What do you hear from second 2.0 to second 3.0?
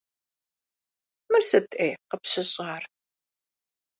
къыпщыщӏар?